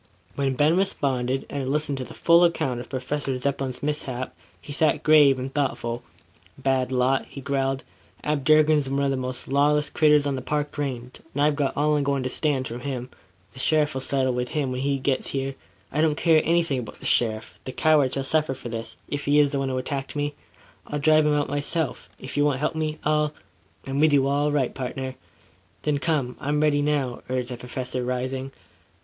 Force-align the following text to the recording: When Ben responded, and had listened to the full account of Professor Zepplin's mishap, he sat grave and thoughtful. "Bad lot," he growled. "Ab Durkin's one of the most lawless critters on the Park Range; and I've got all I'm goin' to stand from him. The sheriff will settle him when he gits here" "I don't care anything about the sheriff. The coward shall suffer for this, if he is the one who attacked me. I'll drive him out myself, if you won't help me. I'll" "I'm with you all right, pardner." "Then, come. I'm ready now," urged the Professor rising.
When 0.33 0.55
Ben 0.55 0.75
responded, 0.75 1.45
and 1.47 1.59
had 1.59 1.67
listened 1.69 1.99
to 1.99 2.03
the 2.03 2.15
full 2.15 2.43
account 2.43 2.79
of 2.79 2.89
Professor 2.89 3.37
Zepplin's 3.37 3.83
mishap, 3.83 4.33
he 4.59 4.73
sat 4.73 5.03
grave 5.03 5.37
and 5.37 5.53
thoughtful. 5.53 6.01
"Bad 6.57 6.91
lot," 6.91 7.27
he 7.29 7.39
growled. 7.39 7.83
"Ab 8.23 8.43
Durkin's 8.43 8.89
one 8.89 9.03
of 9.03 9.11
the 9.11 9.15
most 9.15 9.47
lawless 9.47 9.91
critters 9.91 10.25
on 10.25 10.35
the 10.35 10.41
Park 10.41 10.75
Range; 10.75 11.19
and 11.35 11.41
I've 11.43 11.55
got 11.55 11.77
all 11.77 11.95
I'm 11.97 12.03
goin' 12.03 12.23
to 12.23 12.29
stand 12.31 12.67
from 12.67 12.79
him. 12.79 13.11
The 13.51 13.59
sheriff 13.59 13.93
will 13.93 14.01
settle 14.01 14.35
him 14.39 14.71
when 14.71 14.81
he 14.81 14.97
gits 14.97 15.27
here" 15.27 15.53
"I 15.91 16.01
don't 16.01 16.15
care 16.15 16.41
anything 16.45 16.79
about 16.79 16.99
the 16.99 17.05
sheriff. 17.05 17.53
The 17.65 17.71
coward 17.71 18.15
shall 18.15 18.23
suffer 18.23 18.55
for 18.55 18.69
this, 18.69 18.95
if 19.07 19.25
he 19.25 19.37
is 19.37 19.51
the 19.51 19.59
one 19.59 19.69
who 19.69 19.77
attacked 19.77 20.15
me. 20.15 20.33
I'll 20.87 20.97
drive 20.97 21.27
him 21.27 21.35
out 21.35 21.47
myself, 21.47 22.09
if 22.19 22.35
you 22.37 22.43
won't 22.43 22.57
help 22.57 22.73
me. 22.73 22.97
I'll" 23.03 23.35
"I'm 23.85 23.99
with 23.99 24.13
you 24.13 24.27
all 24.27 24.51
right, 24.51 24.73
pardner." 24.73 25.13
"Then, 25.83 25.99
come. 25.99 26.37
I'm 26.39 26.59
ready 26.59 26.81
now," 26.81 27.21
urged 27.29 27.49
the 27.49 27.57
Professor 27.57 28.03
rising. 28.03 28.51